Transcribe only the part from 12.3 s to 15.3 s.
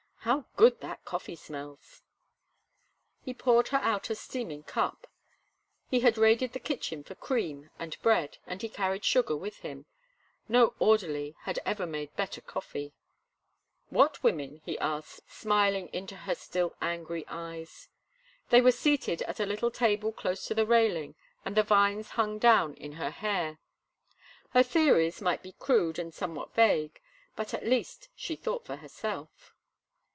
coffee. "What women?" he asked,